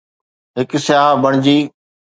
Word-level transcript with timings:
هڪ 0.57 0.69
سياح 0.85 1.09
بڻجي 1.23 1.57